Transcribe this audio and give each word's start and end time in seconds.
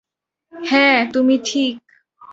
হ্যাঁ, 0.53 0.99
তুমি 1.13 1.35
ঠিক। 1.45 1.75